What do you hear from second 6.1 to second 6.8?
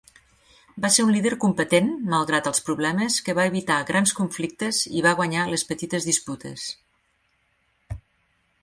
disputes.